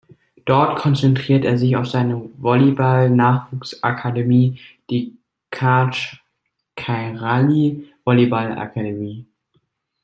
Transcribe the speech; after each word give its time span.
Dort 0.45 0.79
konzentriert 0.79 1.45
er 1.45 1.59
sich 1.59 1.75
auf 1.77 1.87
seine 1.87 2.27
Volleyballnachwuchs-Akademie, 2.37 4.59
die 4.89 5.19
Karch 5.51 6.23
Kiraly 6.75 7.87
Volleyball 8.03 8.57
Academy. 8.57 9.27